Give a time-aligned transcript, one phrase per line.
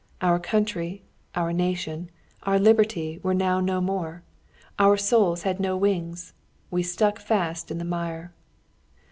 [0.19, 1.03] Our country,
[1.35, 2.09] our nation,
[2.41, 4.23] our liberty were now no more.
[4.79, 6.33] Our souls had no wings.
[6.71, 8.33] We stuck fast in the mire.